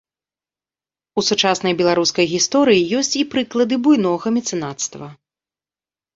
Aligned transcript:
У 1.21 1.23
сучаснай 1.27 1.73
беларускай 1.81 2.25
гісторыі 2.33 2.87
ёсць 3.01 3.13
і 3.21 3.23
прыклады 3.35 3.75
буйнога 3.85 4.27
мецэнацтва. 4.41 5.13